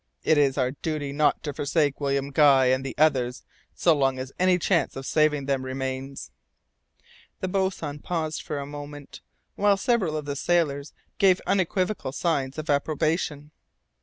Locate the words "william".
2.01-2.31